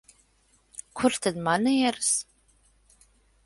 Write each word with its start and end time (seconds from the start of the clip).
Kur 0.99 1.13
tad 1.23 1.37
manieres? 1.49 2.11